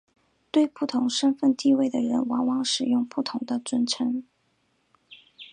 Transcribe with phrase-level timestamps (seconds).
[0.49, 4.23] 对不同身份地位的人往往使用不同的尊称。